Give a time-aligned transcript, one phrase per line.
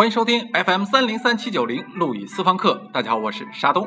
[0.00, 2.88] 欢迎收听 FM 三零三七九零路易私房课。
[2.90, 3.86] 大家好，我是沙东。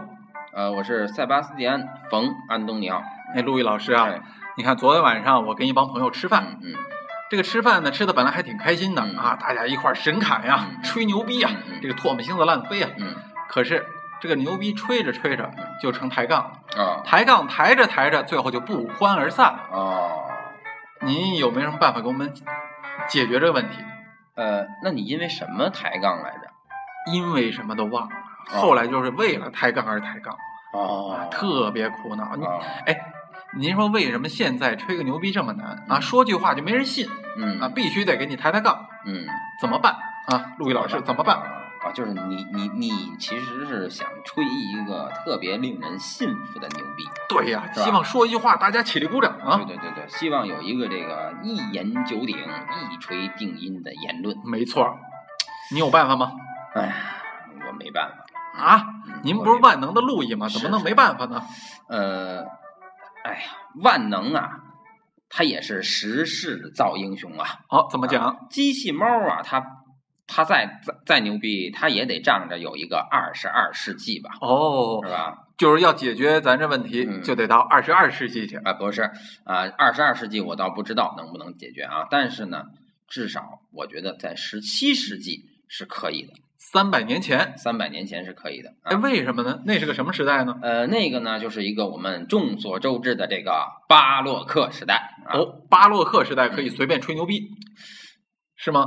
[0.53, 3.01] 呃，我是塞巴斯蒂安·冯·安东尼奥。
[3.33, 4.07] 哎，路易老师啊，
[4.55, 6.75] 你看昨天晚上我跟一帮朋友吃饭，嗯，
[7.31, 12.87] 这个吃饭呢吃的本来还挺开心的嗯啊，大家一块儿神侃呀，嗯吹牛逼呀，嗯这个唾沫星子乱飞呀。
[12.99, 13.15] 嗯
[13.49, 13.83] 可是
[14.21, 15.49] 这个牛逼吹着吹着
[15.81, 16.43] 就成抬杠
[16.77, 19.55] 了，啊抬杠抬着抬着，最后就不欢而散。
[19.71, 20.11] 哦，
[21.01, 22.31] 您有没有什么办法给我们
[23.07, 23.77] 解决这个问题？
[24.35, 26.49] 呃，那你因为什么抬杠来着？
[27.11, 28.15] 因为什么都忘了，
[28.53, 30.35] 哦后来就是为了抬杠而抬杠，
[30.73, 32.35] 哦啊，特别苦恼。
[32.35, 32.95] 你哦哎，
[33.57, 35.99] 您说为什么现在吹个牛逼这么难啊？
[35.99, 39.25] 说句话就没人信嗯啊，必须得给你抬抬杠，嗯，
[39.59, 39.93] 怎么办
[40.27, 40.53] 啊？
[40.57, 41.41] 陆毅老师怎么办？
[41.83, 49.57] 啊，就是你你你其实是想吹一个特别令人信服的牛逼对呀，希望说一句话，大家起立鼓掌啊！
[49.67, 52.37] 对对对对，希望有一个这个一言九鼎、
[52.91, 54.37] 一锤定音的言论。
[54.45, 54.97] 没错，
[55.71, 56.31] 你有办法吗？
[56.73, 56.95] 哎呀，
[57.67, 58.23] 我没办法。
[58.59, 60.47] 啊，嗯您不是万能的路易吗？
[60.47, 61.41] 怎么能没办法呢？
[61.89, 62.43] 呃，
[63.23, 63.41] 哎呀，
[63.81, 64.51] 万能啊，
[65.29, 67.45] 它也是时势造英雄啊。
[67.67, 68.47] 好，怎么讲？
[68.49, 69.59] 机器猫啊，它
[70.25, 75.39] 它再再再牛逼，他也得仗着有一个二十二世纪吧，哦是，吧？
[75.57, 78.57] 就是要解决咱这问题，嗯就得到二十二世纪去。
[78.57, 79.03] 啊，不是
[79.45, 82.63] 啊，二十二世纪我倒不知道能不能解决啊，但是呢，
[83.07, 88.73] 至少我觉得在十七世纪是可以的，三百年前，三百年前是可以的。
[88.83, 89.61] 哎，啊、为什么呢？
[89.65, 90.55] 那是个什么时代呢？
[90.61, 95.37] 呃，那个呢，就是一个我们众所周知的这个巴洛克时代啊。
[95.37, 97.49] 哦，巴洛克时代可以随便吹牛逼，
[98.55, 98.85] 是吗？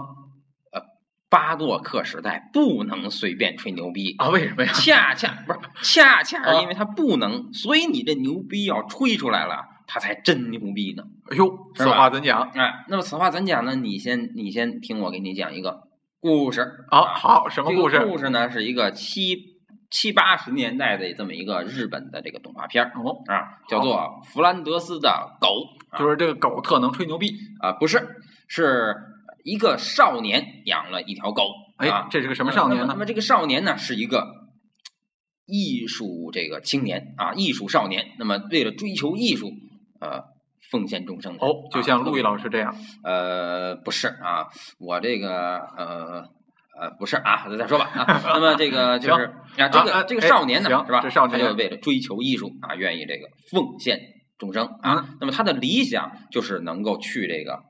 [1.36, 4.72] 巴洛克时代不能随便吹牛逼啊，为什么呀？
[4.72, 11.02] 恰恰不是，恰恰啊是因为他不能，所以你这牛逼要吹出来了，他才真牛逼呢。
[11.30, 12.50] 哎呦，此话怎讲？
[12.54, 13.74] 哎，那么此话怎讲呢？
[13.74, 15.82] 你先，你先听我给你讲一个
[16.20, 16.62] 故事。
[16.90, 17.98] 啊，好，什么故事？
[17.98, 19.36] 这个故事呢是一个七
[19.90, 23.94] 七八十年代的这么一个日本的这个动画片儿哦，啊，叫做
[24.24, 25.48] 《弗兰德斯的狗》
[25.94, 27.34] 啊，就是这个狗特能吹牛逼。
[27.60, 27.98] 啊，不是，
[28.48, 28.94] 是
[29.46, 31.44] 一个少年养了一条狗。
[31.78, 32.98] 哎啊，这是个什么少年呢那么那？
[33.00, 34.26] 么这个少年呢，是一个
[35.46, 38.08] 艺术这个青年啊，艺术少年。
[38.18, 39.52] 那么为了追求艺术，
[40.00, 40.24] 呃，
[40.70, 41.46] 奉献终生的。
[41.46, 42.22] 哦，就像陆毅。
[42.22, 42.74] 老师这样。
[43.04, 44.48] 呃，不是啊，
[44.78, 46.36] 我这个呃。
[46.78, 48.20] 呃，不是啊，再说吧啊。
[48.36, 49.24] 那么这个 就是
[49.56, 51.00] 啊，这个、啊这个哎少年呢，行是吧？
[51.00, 53.98] 这少年他就为了追求艺术啊，愿意这个奉献
[54.36, 55.06] 终生啊。
[55.08, 57.62] 嗯那么他的理想就是能够去这个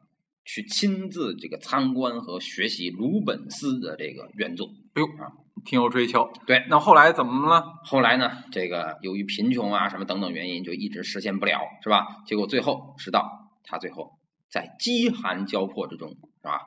[0.46, 4.68] 去亲自这个参观和学习鲁本斯的这个原作。
[4.94, 5.28] 哎呦啊
[5.64, 6.30] 挺有追求。
[6.46, 7.64] 对，那后来怎么了？
[7.84, 12.22] 后来呢，这个由于贫穷啊什么等等原因，就一直实现不了，是吧？
[12.24, 14.12] 结果最后直到他最后
[14.48, 16.60] 在饥寒交迫之中，是吧？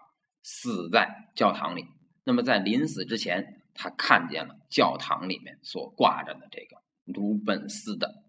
[0.44, 1.86] 死在教堂里。
[2.26, 8.26] 那么在临死之前，他看见了教堂里面所挂着的这个鲁本斯的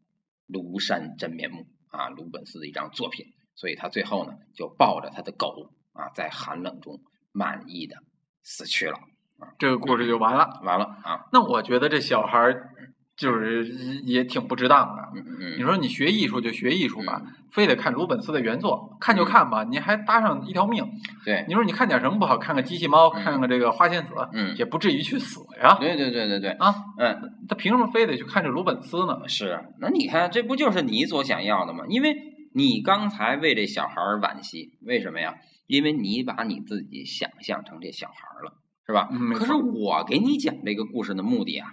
[0.47, 3.27] 庐山真面目啊，鲁本斯的一张作品，
[3.61, 6.99] 所以他最后呢就抱着他的狗啊，在寒冷中
[7.31, 7.97] 满意的
[8.43, 8.95] 死去了。
[9.39, 10.61] 啊这个故事就完了。
[10.65, 12.71] 完了啊，那我觉得这小孩儿
[13.17, 13.67] 就是
[14.05, 15.03] 也挺不值当的。
[15.15, 20.87] 嗯嗯你说你学艺术就学艺术吧，嗯非得看鲁本斯的原作，看就看吧，你还搭上一条命。
[21.25, 22.39] 对，你说你看点什么不好？
[22.39, 25.77] 看个机器猫，看看个这个花仙子，嗯，也不至于去死呀。
[25.81, 29.27] 对对对对对，啊，嗯，他凭什么非得去看这鲁本斯呢？
[29.27, 31.85] 是啊，那你看，这不就是你所想要的吗？
[31.89, 32.15] 因为
[32.53, 35.39] 你刚才为这小孩儿惋惜，为什么呀？
[35.67, 39.09] 因为你把你自己想象成这小孩了，是吧？
[39.13, 41.69] 嗯可是我给你讲这个故事的目的啊，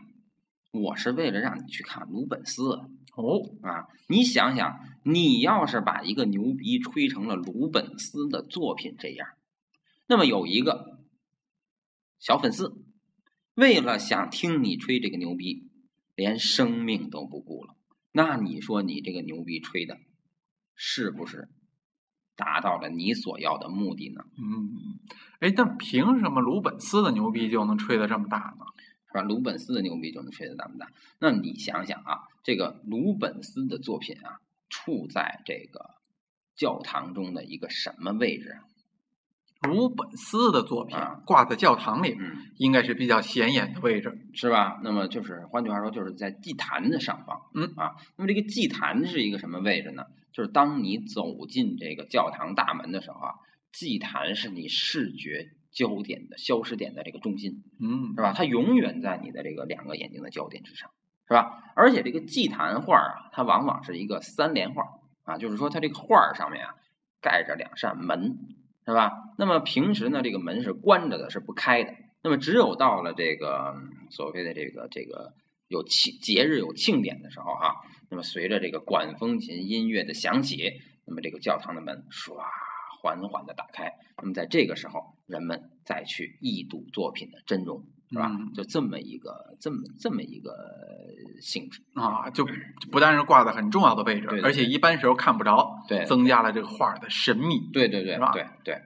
[0.72, 2.80] 我是为了让你去看鲁本斯
[3.16, 3.88] 哦，啊。
[4.08, 9.28] 你想想，你要是把一个牛逼吹成了鲁本斯的作品这样，
[10.06, 11.00] 那么有一个
[12.20, 12.86] 小粉丝，
[13.56, 15.68] 为了想听你吹这个牛逼，
[16.16, 17.76] 连生命都不顾了。
[18.12, 19.98] 那你说你这个牛逼吹的，
[20.78, 21.50] 是不是
[22.38, 24.24] 达到了你所要的目的呢？
[24.38, 25.00] 嗯，
[25.40, 28.66] 哎，那凭什么鲁本斯的牛逼就能吹得这么大呢？
[29.08, 29.22] 是吧？
[29.24, 30.88] 鲁本斯的牛逼就能吹得这么大。
[31.20, 34.40] 那你想想啊，这个鲁本斯的作品啊，
[34.70, 35.96] 处在这个
[36.56, 38.62] 教堂中的一个什么位置啊？
[39.68, 44.16] 鲁本斯的作品啊挂在教堂里，嗯，应该是比较显眼的位置。
[44.36, 44.80] 是吧？
[44.84, 47.42] 那么就是换句话说，就是在祭坛的上方。
[47.56, 50.04] 嗯啊，那么这个祭坛是一个什么位置呢？
[50.38, 53.34] 就是当你走进这个教堂大门的时候啊，
[53.72, 58.34] 祭坛是你视觉焦点的消失点的这个中心，嗯是吧？
[58.34, 60.92] 它永远在你的这个两个眼睛的焦点之上，
[61.28, 61.64] 是吧？
[61.76, 64.84] 而且这个祭坛画啊，它往往是一个三联画
[65.24, 66.76] 啊，就是说它这个画儿上面啊
[67.20, 68.38] 盖着两扇门，
[68.86, 69.12] 是吧？
[69.40, 71.96] 那么平时呢，这个门是关着的，是不开的。
[72.22, 73.74] 那那么只有到了这个
[74.10, 75.34] 所谓的这个这个
[75.68, 77.76] 有庆节日有庆典的时候啊、
[78.10, 80.58] 那么随着这个管风琴音乐的响起，
[81.06, 82.36] 那么这个教堂的门唰
[83.02, 88.28] 缓缓的打开，那么在这个时候，人们再去一睹作品的真容，是吧？
[88.30, 90.52] 嗯就这么一个这么这么一个
[91.42, 92.52] 性质，啊，就就
[92.92, 97.60] 不但是挂在很重要的位置，对对而且一般时候看不着，对增加了这个画的神秘。
[97.72, 98.82] 对对对对对。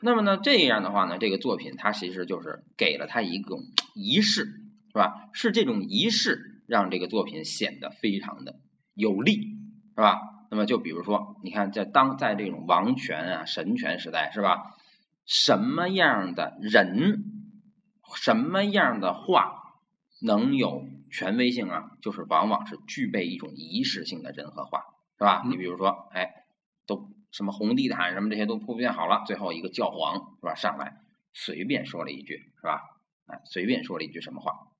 [0.00, 3.60] 那么呢，这样的话呢，这个作品它其实就是给了它一种
[3.94, 4.46] 仪式，
[4.94, 5.28] 是吧？
[5.32, 8.60] 是这种仪式让这个作品显得非常的
[8.94, 9.34] 有力，
[9.96, 10.20] 是吧？
[10.52, 14.76] 那么就比如说，你看在当在这种王权啊、神权时代，是吧？
[15.26, 17.24] 什么样的人，
[18.14, 19.80] 什么样的话
[20.22, 21.90] 能有权威性啊？
[22.00, 24.84] 就是往往是具备一种仪式性的人和话，
[25.18, 25.42] 是吧？
[25.44, 26.44] 嗯你比如说，哎，
[26.86, 31.00] 都什么红地毯什么这些都铺垫好了，最后一个教皇是吧上来
[31.32, 32.80] 随便说了一句是吧？
[33.26, 34.73] 哎，随便说了一句什么话啊？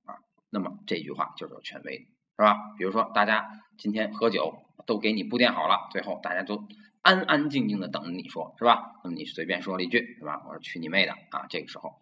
[0.55, 2.55] 那么这句话就是有权威的，是吧？
[2.77, 6.65] 比如说大家今天喝酒都给你铺垫好了，最后大家都
[7.01, 9.01] 安安静静的等着你说，是吧？
[9.03, 10.41] 那么你随便说了一句是吧？
[10.47, 11.45] 我说去你妹的啊！
[11.49, 11.99] 这个时候，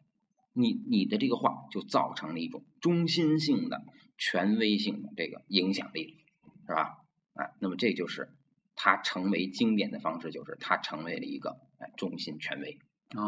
[0.54, 3.82] 你你的这个话就造成了一种中心性的、
[4.20, 6.24] 权威性的这个影响力，
[6.68, 7.00] 是吧？
[7.34, 8.30] 啊，那么这就是
[8.76, 12.78] 它成为经典的方式，就是它成为了一个哎中心权威。
[13.16, 13.22] 啊，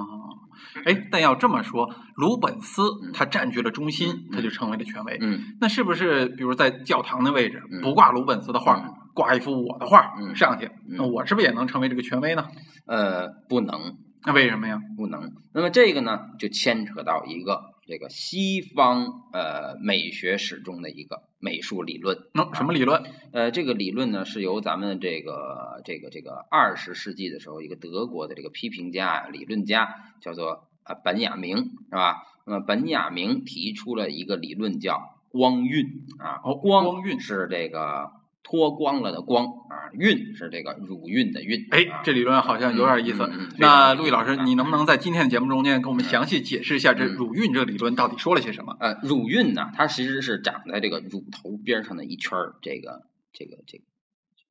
[0.85, 5.17] 哎，但要这么说，鲁本斯嗯他占据了中心，嗯他就成为了权威。
[5.21, 12.47] 嗯那是不是，比如在教堂的位置嗯不挂鲁本斯的画嗯，挂一幅我的画嗯上去，嗯那我是不是也能成为这个权威呢？
[12.87, 13.95] 呃，不能
[14.25, 14.79] 那为什么呀？
[14.97, 15.21] 不能。
[15.53, 22.17] 那么这个呢，就牵扯到一个这个西方呃美学史中的一个美术理论。
[22.33, 23.03] 那、什么理论？
[23.31, 32.23] 呃，这个理论呢是由咱们这个这个这个二十世纪的时候，一个德国的这个批评家啊、理论家叫做啊本雅明，是吧？
[32.45, 38.11] 那么本雅明提出了一个理论叫光晕啊，哦光光晕是这个
[38.45, 41.65] 脱光了的光啊，孕是这个乳晕的孕。
[41.71, 43.27] 哎啊，这理论好像有点意思。
[43.57, 48.77] 那陆毅老师，啊你能不能在今天的节目中间给我们嗯详细解释一下这嗯乳晕这个理论到底说了些什么？
[48.79, 53.01] 呃，乳晕呢，它其实是长在这个乳头边上的一圈儿，这个
[53.33, 53.83] 这个这个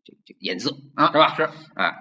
[0.05, 0.77] 这个这个颜色。
[0.97, 1.95] 啊，是吧是，哎，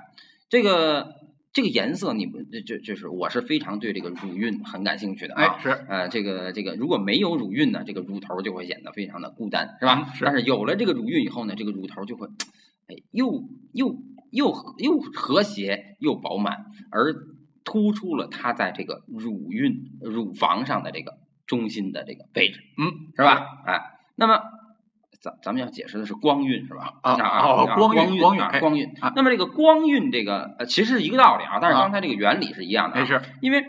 [0.50, 1.14] 这个
[1.54, 5.44] 这个颜色你们就就就是我是非常对这个乳晕很感兴趣的啊。
[5.44, 10.10] 哎，是，呃，这个这个如果没有乳晕呢，这个乳头就会显得非常的孤单，是吧？
[10.10, 12.28] 嗯是但是有了这个乳晕以后呢，这个乳头就会，
[12.88, 13.96] 哎，又又
[14.32, 17.14] 又又和谐又饱满，而
[17.64, 23.46] 突出了它在这个乳晕乳房上的这个中心的这个位置，嗯，是吧？
[23.68, 23.80] 哎，
[24.16, 24.42] 那么
[25.24, 27.00] 咱咱们要解释的是光晕，是吧？
[27.02, 27.16] 啊
[27.78, 29.14] 光晕光晕光晕啊。
[29.16, 33.00] 那么这个光晕这个呃其实是一个道理啊，但是啊刚才这个原理是一样的
[33.42, 33.64] 因为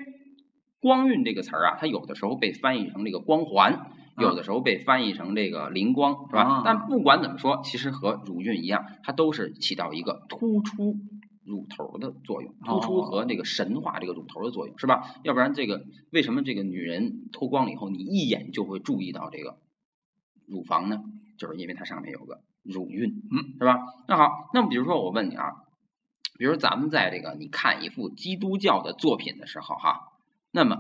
[0.81, 3.87] 光晕这个词儿啊，它有的时候被翻译成这个光环，
[4.19, 6.43] 有的时候被翻译成这个灵光，是吧？
[6.43, 10.97] 啊但不管怎么说，其实和乳晕一样，它都是起到一个突出
[11.45, 15.05] 乳头的作用，突出哦和这个神话这个乳头的作用，是吧？
[15.23, 19.59] 要不然这个为什么这个女人脱光了以后，你一眼就会注意到这个
[20.49, 20.99] 乳房呢？
[21.39, 23.79] 就是因为它上面有个乳晕，嗯，是吧？
[24.09, 25.53] 那好，那么比如说我问你啊，
[26.39, 30.01] 比如咱们在这个你看一幅基督教的作品的时候，哈，
[30.51, 30.79] 那么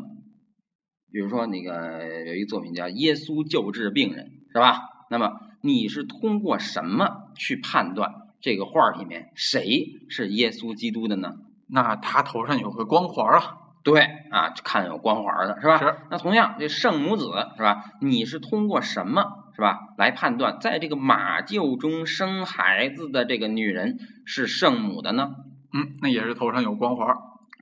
[1.12, 5.06] 比如说那个有一个作品叫《耶稣救治病人》，是吧？
[5.10, 11.34] 那么你是通过什么去判断这个画儿里面谁是耶稣基督的呢？
[11.66, 15.78] 那他头上有个光环啊，对啊，看有光环的是吧？
[15.78, 15.96] 是。
[16.10, 17.84] 那同样，这圣母子是吧？
[18.00, 25.30] 你是通过什么是吧来判断，在这个马厩中生孩子的这个女人是圣母的呢？
[25.72, 27.16] 嗯，那也是头上有光环。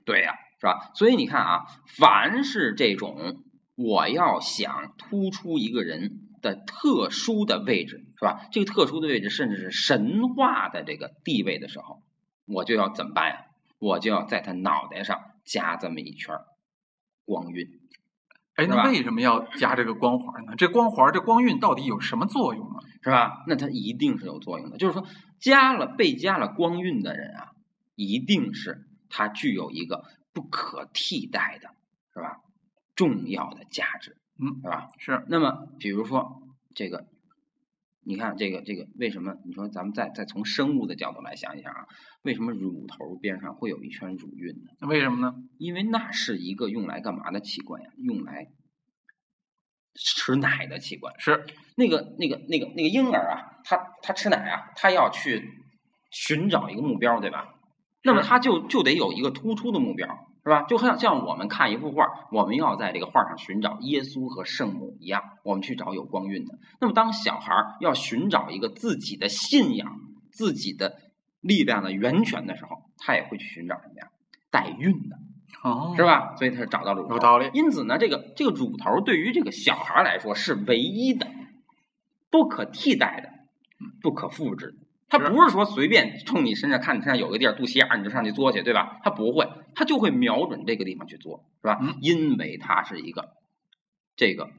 [0.05, 0.91] 对呀、是吧？
[0.95, 1.65] 所以你看啊，
[1.97, 3.43] 凡是这种
[3.75, 8.47] 我要想突出一个人的特殊的位置，是吧？
[8.51, 12.01] 这个特殊的位置，甚至是神话的这个地位的时候，
[12.45, 13.37] 我就要怎么办呀？
[13.79, 16.45] 我就要在他脑袋上加这么一圈儿
[17.25, 17.67] 光晕。
[18.55, 20.53] 哎，那为什么要加这个光环呢？
[20.57, 22.79] 这光环，这光晕到底有什么作用呢？
[23.01, 23.43] 是吧？
[23.47, 24.77] 那它一定是有作用的。
[24.77, 25.05] 就是说，
[25.39, 27.51] 加了被加了光晕的人啊，
[27.95, 31.69] 一定是他具有一个不可替代的，
[32.13, 32.37] 是吧？
[32.95, 34.87] 重要的价值，嗯，是吧？
[34.99, 36.43] 是，那么，比如说
[36.75, 37.07] 这个，
[38.05, 39.35] 你看这个这个，为什么？
[39.45, 41.87] 你说咱们再再从生物的角度来想一想啊，
[42.23, 44.71] 为什么乳头边上会有一圈乳晕呢？
[44.79, 45.35] 那为什么呢？
[45.57, 47.89] 因为那是一个用来干嘛的器官呀？
[47.97, 48.47] 用来
[49.95, 51.13] 吃奶的器官。
[51.19, 51.45] 是，
[51.75, 55.41] 那个那个那个那个婴儿啊，他他吃奶啊，他要去
[56.11, 57.55] 寻找一个目标，对吧？
[58.03, 60.63] 那么他就就得有一个突出的目标，是吧？
[60.63, 66.59] 就像像我们看一幅画，我们要在这个画上寻找耶稣和圣母一样，我们去找有光晕的。
[66.81, 70.97] 那么，当小孩儿要寻找一个自己的信仰、自己的
[71.39, 74.09] 力量的源泉的时候，他也会去寻找什么呀？
[74.51, 75.15] 带晕的，
[75.63, 76.35] 哦是吧？
[76.35, 77.13] 所以他找到了乳头。
[77.13, 81.25] 有道理因此呢，这个这个乳头对于这个小孩来说是唯一的、
[82.29, 83.29] 不可替代的、
[84.01, 84.82] 不可复制的。
[85.13, 88.99] 他不是说随便冲你身上看你身上有个地儿肚脐眼儿你就上去作去，对吧？
[89.03, 91.77] 他不会，他就会瞄准这个地方去作，是吧？
[91.81, 93.33] 嗯因为它是一个
[94.15, 94.49] 这个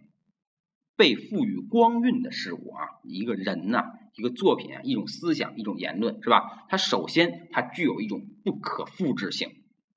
[0.97, 3.83] 被赋予光晕的事物啊，一个人呐、
[4.15, 6.67] 一个作品啊，一种思想，一种言论，是吧？
[6.69, 9.49] 它首先它具有一种不可复制性，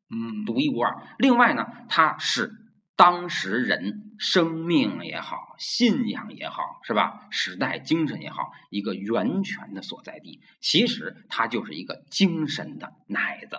[0.09, 1.03] 嗯，独一无二。
[1.19, 2.51] 另外呢，它是
[2.97, 7.27] 当时人生命也好，信仰也好，是吧？
[7.29, 10.41] 时代精神也好，一个源泉的所在地。
[10.59, 13.57] 其实它就是一个精神的奶子，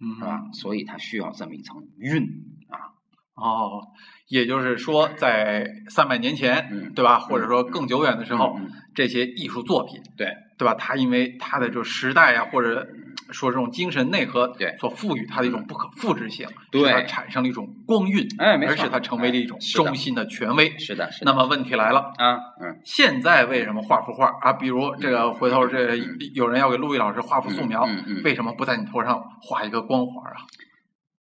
[0.00, 0.42] 嗯是吧？
[0.52, 2.24] 所以它需要这么一层韵
[2.68, 2.98] 啊。
[3.36, 3.86] 哦，
[4.28, 7.20] 也就是说，在三百年前，嗯对吧？
[7.20, 8.58] 或者说更久远的时候，
[8.94, 10.74] 这些艺术作品，对对吧？
[10.74, 12.86] 它因为它的这个时代呀、或者
[13.32, 20.78] 说这种精神内核，对所赋予它的一种不可复制性，对使它产生了一种光晕，哎没错而使它成为了一种中心的权威。
[20.78, 21.30] 是的，是的。
[21.30, 24.52] 那么问题来了，啊，嗯现在为什么画幅画啊？
[24.52, 27.88] 比如这个回头这嗯有人要给陆毅老师画幅素描，
[28.24, 30.36] 为什么不在你头上画一个光环啊？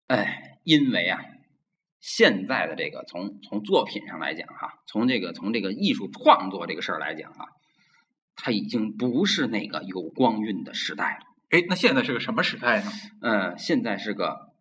[0.07, 1.19] 哎，因为啊，
[2.01, 7.45] 现在的这个从从作品上来讲哈、从这个从这个艺术创作这个事儿来讲啊，
[8.37, 11.28] 它已经不是那个有光晕的时代了。
[11.51, 12.91] 哎，那现在是个什么时代呢？
[13.23, 14.53] 嗯，现在是个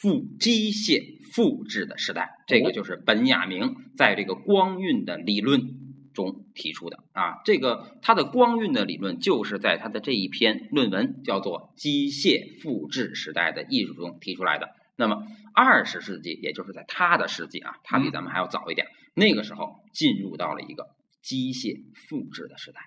[0.00, 5.60] 复机械复制的时代，这个哦就是本雅明在这个光晕的理论
[6.14, 7.42] 中提出的啊。
[7.44, 14.68] 这个他的光晕的理论就是在他的这一篇论文叫做《机械复制时代的艺术》中提出来的。
[14.94, 20.86] 那么二十世纪，也就是在他的世纪啊，他比嗯咱们还要早一点，那个时候进入到了一个
[21.20, 22.80] 机械复制的时代。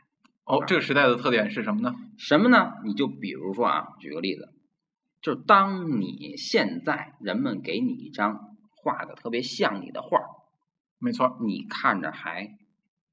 [0.50, 1.94] 哦，这个时代的特点是什么呢？
[2.18, 2.74] 什么呢？
[2.84, 4.50] 你就比如说啊，举个例子，
[5.22, 8.40] 就是当你现在人们给你一张
[8.72, 10.26] 画的特别像你的画儿，
[10.98, 12.48] 没错，你看着还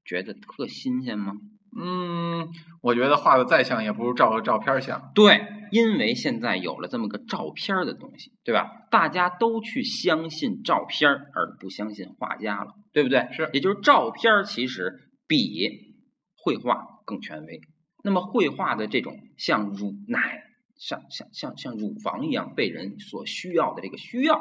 [0.03, 1.33] 觉得特新鲜吗？
[1.79, 2.49] 嗯，
[2.81, 5.11] 我觉得画的再像也不如照个照片像。
[5.13, 8.67] 对，因为现在有了这么个照片儿的东西，对吧？
[8.89, 13.27] 大家都去相信照片儿，而不相信画家了，对不对？
[13.31, 15.93] 是也就是照片儿其实比
[16.35, 16.73] 绘画
[17.07, 17.61] 更权威。
[18.03, 20.43] 那么绘画的这种像乳奶、
[20.75, 24.39] 像像像像乳房一样被人所需要的这个需要，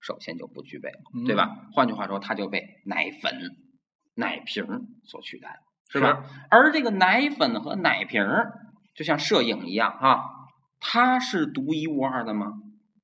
[0.00, 1.68] 首先就不具备了，对吧？
[1.72, 3.32] 换句话说，它就被奶粉、
[4.14, 4.64] 奶瓶
[5.04, 5.56] 所取代了，
[5.90, 6.24] 是吧？
[6.50, 8.52] 而这个奶粉和奶瓶儿，
[8.94, 10.24] 就像摄影一样哈、
[10.80, 12.54] 它是独一无二的吗？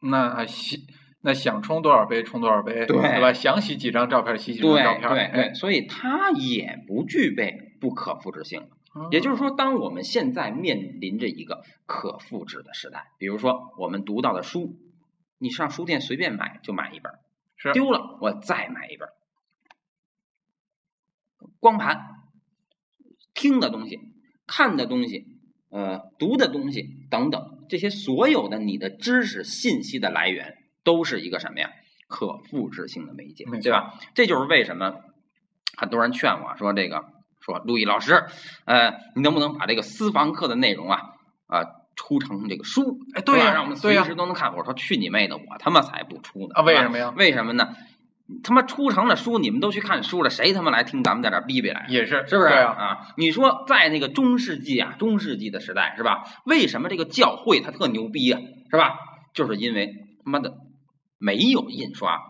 [0.00, 0.80] 那想
[1.22, 3.32] 那想冲多少杯冲多少杯，对吧？
[3.32, 8.66] 想洗几张照片洗几张照片，对，所以它也不具备不可复制性。
[9.10, 14.76] 也就是说，当我们现在面临着一个可复制的时代，比如说我们读到的书，
[15.38, 17.12] 你上书店随便买就买一本，
[17.56, 19.08] 是丢了我再买一本。
[21.58, 21.98] 光盘、
[23.34, 23.98] 听的东西、
[24.46, 25.26] 看的东西、
[25.68, 31.70] 呃读的东西等等，这些所有的你的知识信息的来源，都是一个什么呀？
[32.08, 33.96] 可复制性的媒介对吧？
[34.14, 34.96] 这就是为什么
[35.76, 37.04] 很多人劝我说这个
[37.50, 38.24] 说陆毅老师，
[38.64, 41.00] 呃，你能不能把这个私房课的内容啊
[41.46, 41.64] 啊、
[41.96, 42.98] 出成这个书？
[43.14, 44.56] 哎对呀是吧让我们随时都能看。
[44.56, 46.54] 我说去你妹的，我他妈才不出呢！
[46.54, 47.12] 啊，为什么呀？
[47.16, 47.74] 为什么呢？
[48.44, 51.86] 他妈出成了书，你们都去看书了，谁他妈来听咱们在这儿逼逼来？
[51.88, 52.48] 也是是不是？
[52.48, 53.08] 啊？
[53.16, 56.22] 你说在那个中世纪啊，中世纪的时代是吧？
[56.44, 58.38] 为什么这个教会它特牛逼呀、
[58.70, 58.94] 是吧？
[59.34, 59.92] 就是因为
[60.24, 60.54] 他妈的
[61.18, 62.20] 没有印刷，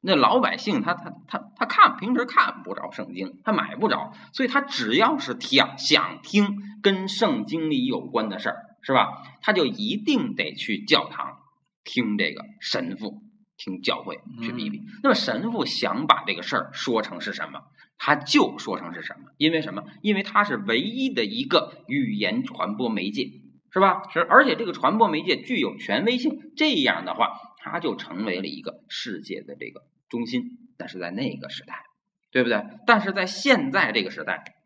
[0.00, 9.22] 那老百姓他他他他看平时看不着圣经，他买不着，所以他只要是想想听跟圣经里有关的事儿，是吧？
[9.42, 11.38] 他就一定得去教堂
[11.84, 13.22] 听这个神父。
[13.62, 17.60] 听教会去逼逼，那么神父想把这个事儿说成是什么，
[17.98, 19.82] 他就说成是什么，因为什么？
[20.00, 23.32] 因为他是唯一的一个语言传播媒介，
[23.70, 24.04] 是吧？
[24.14, 30.58] 是而且这个传播媒介具有权威性，这样的话，它就成为了一个世界的这个中心。
[30.76, 31.84] 但是在那个时代，
[32.32, 32.64] 对不对？
[32.86, 34.56] 但是在现在这个时代，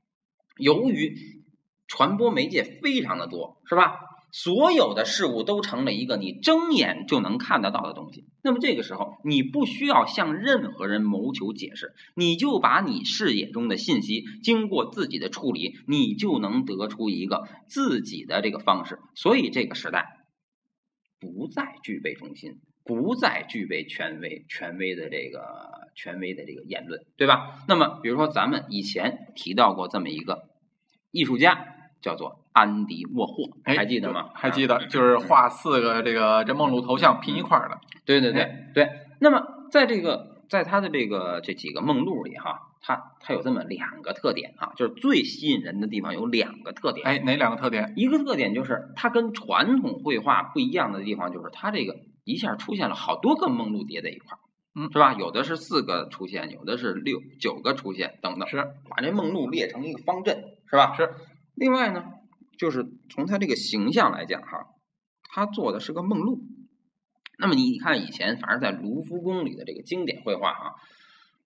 [0.57, 1.43] 由于
[1.87, 3.97] 传播媒介非常的多，是吧？
[4.37, 8.27] 所有的事物都成了一个你睁眼就能看得到的东西。
[8.43, 18.99] 那么这个时候，你不需要向任何人谋求解释，你就把你视野中的信息经过自己的处理，你就能得出一个自己的这个方式。
[19.15, 20.27] 所以这个时代
[21.21, 27.65] 不再具备中心，不再具备权威、权威的这个权威的这个言论，对吧？
[27.67, 30.45] 那么，比如说咱们以前提到过这么一个
[31.11, 31.67] 艺术家，
[32.03, 34.29] 叫做安迪沃霍，哎还记得吗？
[34.35, 37.79] 还记啊得，就是画四个这个这梦露头像拼一块儿的。
[38.05, 38.89] 对对对哎对。
[39.21, 47.07] 那么在这个在他的这个这几个梦露里哈，他他有这么两个特点啊，就是最吸引人的地方有两个特点。
[47.07, 47.95] 哎，哪两个特点？
[47.97, 54.41] 一个特点就是它跟传统绘画不一样的地方，就是它这个一下出现了好多个梦露叠在一块儿，
[54.75, 55.15] 嗯是吧？
[55.15, 58.57] 有的是四个出现，有的是六九个出现，等等，是
[58.89, 60.95] 把这梦露列成一个方阵，是吧？
[60.97, 61.15] 是。
[61.55, 62.05] 另外呢，
[62.59, 64.67] 就是从他这个形象来讲哈，
[65.23, 66.41] 他做的是个梦露。
[67.39, 70.73] 那么你看以前，反正在卢浮宫里的这个经典绘画啊，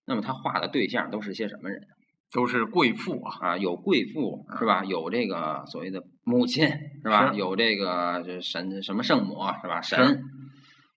[0.06, 1.82] 那么他画的对象都是些什么人？
[2.30, 3.38] 都是贵妇啊。
[3.40, 4.85] 啊，有贵妇是吧？
[4.85, 7.32] 有这个所谓的母亲是吧？
[7.32, 9.80] 是有这个这神什么圣母是吧？
[9.80, 10.23] 神。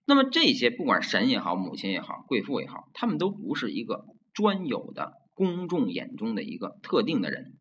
[0.04, 7.52] 那么这些不管神也好，母亲也好，贵妇也好，他们都不是一个专有的公众眼中的一个特定的人，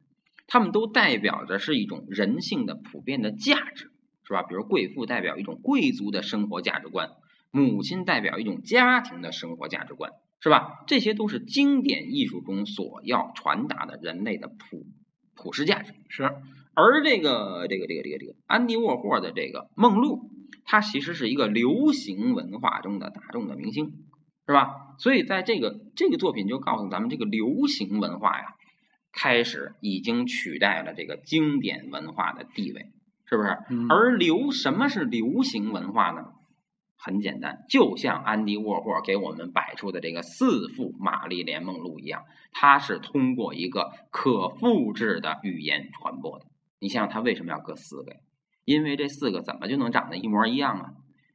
[0.48, 3.92] 他们都代表着是一种人性的普遍的价值，
[4.24, 4.44] 是吧？
[4.44, 7.12] 比如贵妇代表一种贵族的生活价值观，
[7.52, 10.84] 母亲代表一种家庭的生活价值观，是吧？
[10.88, 14.88] 这些都是经典艺术中所要传达的人类的普
[15.36, 15.94] 普世价值。
[16.10, 16.24] 是
[16.74, 20.30] 而这个这个这个这个这个安迪沃霍的这个梦露，
[20.66, 23.86] 它其实是一个流行文化中的大众的明星，
[24.48, 24.96] 是吧？
[24.98, 28.56] 所以在这个这个作品就告诉咱们，这个流行文化呀，
[29.12, 32.88] 开始已经取代了这个经典文化的地位，
[33.26, 33.58] 是不是？
[33.70, 36.26] 嗯而流什么是流行文化呢？
[37.04, 46.46] 很简单，就像安迪沃霍给我们摆出的这个四幅玛丽莲梦露一样，它是通过一个可复制的语言传播的。
[46.80, 48.18] 你想想，它为什么要搁四个呀？
[48.66, 50.86] 因为这四个怎么就能长得一模一样啊？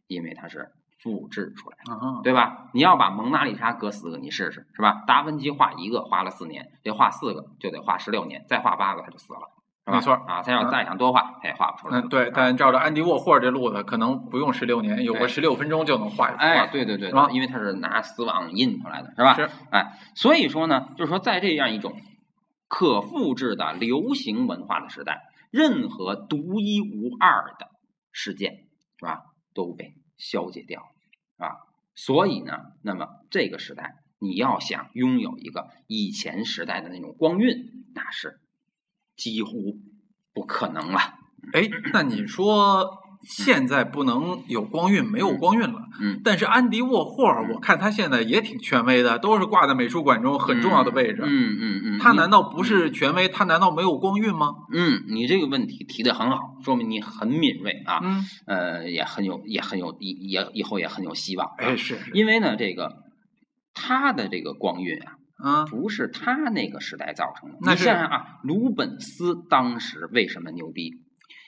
[0.06, 0.70] 因为它是
[1.02, 1.92] 复制出来的。
[1.92, 2.68] 啊，对吧？
[2.72, 5.04] 你要把蒙娜丽莎搁四个，你试试，是吧？
[5.06, 9.40] 达芬奇画一个花了四年，这画四个就得画十六年，再画八个他就死了？
[9.88, 12.00] 没错啊，他要再想多画，他也画不出来。
[12.00, 19.34] 嗯，对，但照着安迪沃霍这路子，可能不用十六年，有个对十六分钟就能画出来哎，对对对，因为他是拿丝网印出来的，是吧？
[19.34, 21.92] 是，哎，所以说呢，就是说在这样一种
[22.66, 27.70] 可复制的流行文化的时代，任何独一无二的
[28.12, 30.80] 事件，是吧，都被消解掉，
[31.36, 31.66] 是吧？
[31.94, 38.40] 所以呢，那么这个时代，你要想拥有一个以前时代的那种光晕，那是
[39.16, 39.78] 几乎
[40.32, 40.98] 不可能了。
[41.52, 45.80] 哎，那你说现在不能有光晕，没有光晕了。
[46.00, 51.22] 嗯，但是安迪沃霍尔，我看他现在也挺权威的，都是挂在美术馆中很重要的位置。
[51.24, 53.28] 嗯嗯嗯，他难道不是权威？
[53.28, 54.54] 他难道没有光晕吗？
[54.72, 61.48] 嗯，你这个问题提的很好，说明你很敏锐啊，嗯，呃，也很有，也很有，也也以后也很有希望。
[61.58, 62.92] 哎，是，因为呢，这个
[63.74, 67.56] 他的这个光晕啊，啊，不是他那个时代造成的。
[67.60, 70.92] 你想想啊，鲁本斯当时为什么牛逼？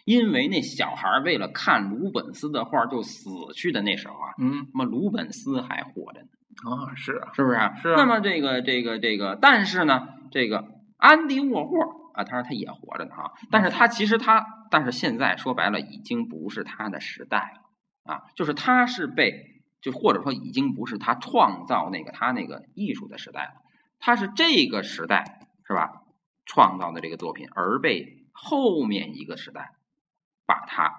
[0.09, 6.29] 因为那小孩儿为了看鲁本斯的画就死去的那时候啊，嗯那么鲁本斯还活着呢。
[6.65, 7.75] 啊，是啊，是不是啊？
[7.83, 10.65] 是啊那么这个这个这个，但是呢，这个
[10.97, 11.77] 安迪沃霍
[12.15, 23.61] 啊，他说他也活着呢啊，但是他其实他，但是现在说白了，已经不是他的时代了啊，就是他是被，就或者说已经不是他创造那个他那个艺术的时代了，
[23.99, 25.91] 他是这个时代是吧
[26.47, 29.73] 创造的这个作品，而被后面一个时代
[30.49, 30.91] 把它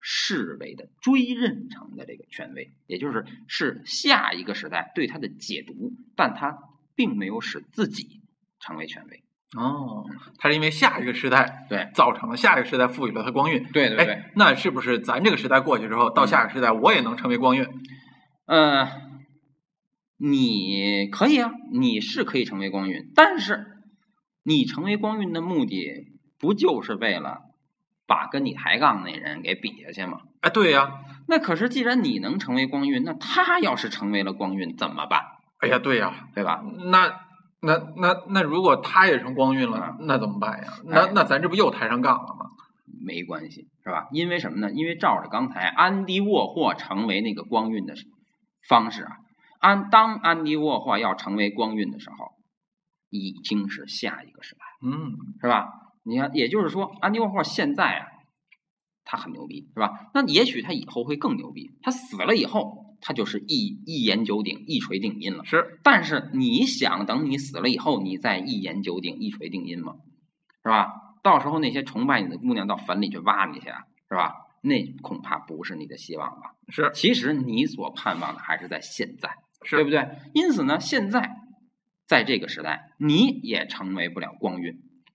[0.00, 6.58] 视为的追认成的这个权威，也就是是下一个时代对它的解读，但它
[6.96, 8.20] 并没有使自己
[8.58, 9.22] 成为权威。
[9.56, 10.04] 哦，
[10.36, 13.64] 他是因为下一个时代对造成了下一个时代赋予了他光晕。
[13.72, 17.64] 对对对，哎，那是不是咱这个时代过去之后，到下个时代我也能成为光晕？
[18.46, 18.88] 呃，
[20.16, 23.64] 你可以啊，你是可以成为光晕，但是
[24.42, 27.53] 你成为光晕的目的不就是为了
[28.06, 30.20] 把跟你抬杠那人给比下去吗？
[30.40, 35.22] 哎，对呀，那可是既然你能成为光晕，那他要是成为了光晕怎么办？
[35.60, 36.62] 哎呀，对呀，对吧？
[36.90, 37.20] 那
[37.60, 40.72] 那那那如果他也成光晕了啊，那怎么办呀？
[40.84, 42.46] 那哎那咱这不又抬上杠了吗？
[43.06, 44.08] 没关系，是吧？
[44.12, 44.70] 因为什么呢？
[44.70, 47.94] 因为照着刚才安迪沃霍成为那个光晕的
[48.68, 49.16] 方式啊，
[49.60, 52.16] 安当安迪沃霍要成为光晕的时候，
[53.08, 55.68] 已经是下一个时代，嗯，是吧？
[56.04, 58.06] 你看，也就是说，安迪沃霍现在啊，
[59.04, 60.10] 他很牛逼，是吧？
[60.14, 61.78] 那也许他以后会更牛逼。
[61.82, 65.44] 他死了以后，他就是一一言九鼎、一锤定音了。
[65.44, 69.94] 是，但是你想等你死了以后，你再一言九鼎、一锤定音吗？
[70.62, 70.92] 是吧？
[71.22, 74.34] 到时候那些崇拜你的姑娘到坟里去挖你去啊，是吧？
[74.60, 76.54] 那恐怕不是你的希望吧？
[76.68, 79.30] 是其实你所盼望的还是在现在，
[79.62, 80.06] 是对不对？
[80.34, 81.30] 因此呢，现在
[82.06, 84.74] 在这个时代，你也成为不了光晕，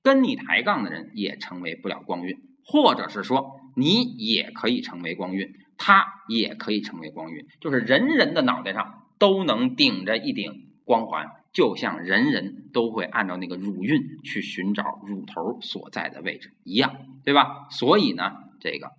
[0.10, 17.68] 跟你抬杠的人也成为不了光晕，或者是说你也可以成为光晕，他也可以成为光晕，就是人人的脑袋上都能顶着一顶光环，就像人人都会按照那个乳晕去寻找乳头所在的位置一样，对吧？
[17.70, 18.90] 所以呢，这个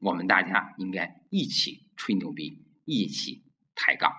[0.00, 3.42] 我们大家应该一起吹牛逼，一起
[3.74, 4.10] 抬杠，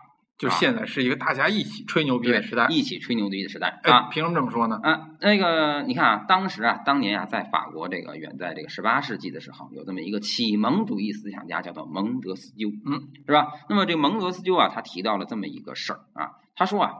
[0.41, 2.65] 就啊现在是一个大家一起吹牛逼的时代。
[2.71, 4.09] 一起吹牛逼的时代哎啊，。
[4.09, 4.79] 凭什么这么说呢？
[4.81, 13.47] 啊，那个你看啊，当时啊，当年啊，在法国这个远在这个十八世纪的时候，有这么一个启蒙主义思想家，叫做蒙德斯鸠，嗯，是吧？
[13.69, 16.93] 那么这个蒙德斯鸠啊，他提到了这么一个事儿啊，他说啊，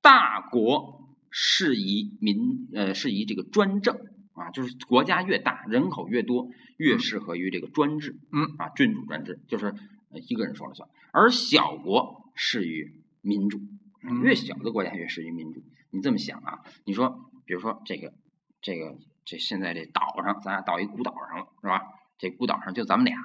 [0.00, 3.94] 大国适宜民呃适宜这个专政
[4.34, 13.60] 啊，就是国家越大，人口越多，越适合于这个专制，嗯啊，君主专制，就是呃一个人说了算，而小国适于民主，
[14.02, 15.62] 嗯越小的国家越适于民主。
[15.90, 16.58] 你这么想啊？
[16.84, 18.12] 你说，比如说这个
[18.60, 21.80] 这个这现在这岛上，咱俩到一孤岛上了，是吧？
[22.18, 23.16] 这孤岛上就咱们俩，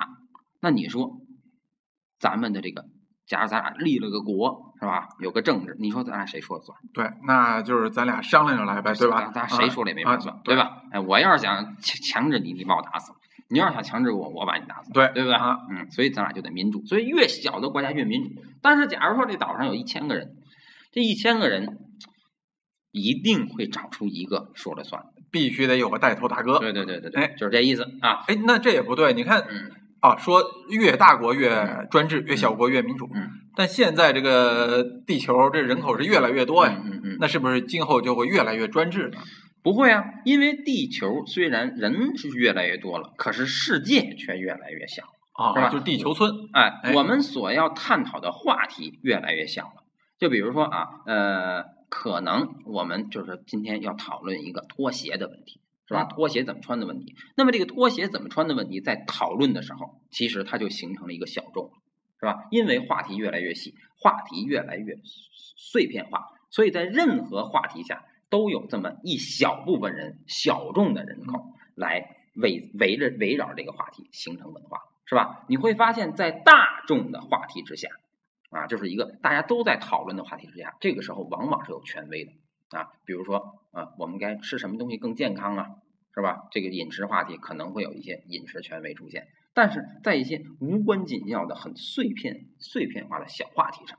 [0.61, 1.19] 那你说
[2.19, 2.85] 咱们的这个，
[3.25, 5.09] 假如咱俩立了个国，是吧？
[5.19, 6.77] 有个政治，你说咱俩谁说了算？
[6.93, 9.31] 对，那就是咱俩商量着来呗，对吧？
[9.33, 10.55] 咱俩谁说了也没法啊算，对？
[10.55, 10.83] 吧？
[10.91, 13.17] 哎，我要是想强强制你，你把我打死了；
[13.49, 14.91] 你要是想强制我，我把你打死。
[14.91, 15.33] 对对不对？
[15.33, 16.85] 啊嗯，所以咱俩就得民主。
[16.85, 18.41] 所以越小的国家越民主。
[18.61, 20.35] 但是假如说这岛上有一千个人，
[20.91, 21.77] 这一千个人
[22.91, 25.03] 一定会找出一个说了算。
[25.31, 26.59] 必须得有个带头大哥。
[26.59, 28.23] 对对对对哎对，就是这意思啊。
[28.27, 29.13] 哎，那这也不对。
[29.13, 33.09] 你看嗯啊，说越大国越专制，越小国越民主。
[33.13, 39.17] 嗯但现在这个地球这人口是越来越多呀，嗯嗯嗯，那是不是今后就会越来越专制呢？
[39.67, 45.03] 不会啊，因为地球虽然人是越来越多了，可是世界却越来越小。
[45.33, 46.31] 啊是吧啊，就是地球村。
[46.53, 49.83] 哎，哎我们所要探讨的话题越来越小了。
[50.17, 56.03] 就比如说啊，呃，可能我们就是今天要讨论一个拖鞋的问题，是吧？
[56.03, 57.13] 嗯拖鞋怎么穿的问题。
[57.35, 61.69] 那么这个拖鞋怎么穿的问题，在讨论的时候，其实它就形成了一个小众，
[62.21, 62.45] 是吧？
[62.51, 64.95] 因为话题越来越细，话题越来越
[65.57, 74.79] 碎片化，所以在任何话题下都有这么一小部分人、小众的人口来围围着围绕这个话题形成文化。
[75.09, 75.45] 是吧？
[75.47, 77.87] 你会发现在大众的话题之下，
[78.49, 82.33] 啊，就是一个大家都在讨论的话题之下，这个时候往往是有权威的
[82.77, 82.91] 啊。
[83.05, 85.69] 比如说，啊，我们该吃什么东西更健康啊，
[86.13, 86.49] 是吧？
[86.51, 93.97] 这个饮食话题可能会有一些饮食权威出现，但是在一些无关紧要的、很碎片、碎片化的小话题上，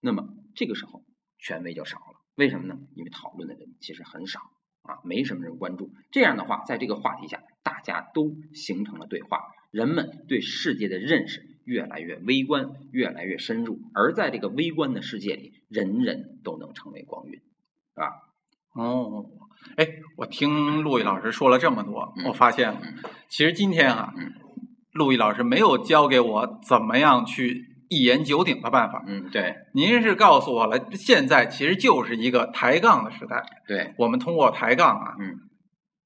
[0.00, 1.04] 那么这个时候
[1.38, 2.21] 权威就少了。
[2.36, 2.78] 为什么呢？
[2.94, 4.40] 因为讨论的人其实很少
[4.82, 5.92] 啊，没什么人关注。
[6.10, 9.40] 这样的话，在这个话题下，大家都形成了对话。
[9.70, 17.40] 人们对世界的认识越来越微观，越来越深入，而在这个微观的世界里，人人都能成为光晕，
[17.94, 18.12] 是吧？
[18.74, 19.26] 哦，
[19.76, 24.32] 哎，我听陆毅老师说了这么多，嗯我发现了，嗯其实今天啊嗯，
[24.92, 29.04] 陆毅老师没有教给我怎么样去一言九鼎的办法。
[29.06, 33.42] 嗯，对您是告诉我了，现在其实就是一个抬杠的时代。
[33.68, 35.36] 对，我们通过抬杠啊，嗯，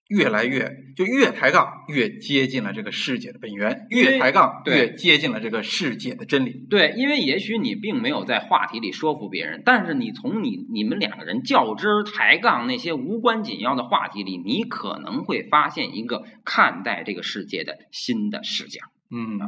[0.09, 6.67] 越来越就越抬杠越接近了这个世界的本源，越抬杠对越接近了这个世界的真理。
[6.69, 18.81] 对，因为也许你并没有在话题里说服别人，但是你从你你们两个人较真儿抬杠那些无关紧要的话题里，你可能会发现一个看待这个世界的新的视角。
[19.11, 19.41] 嗯，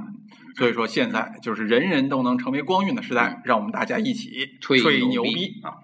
[0.56, 5.78] 所以说现在就是人人都能成为光晕的时代，让我们大家一起吹牛逼啊！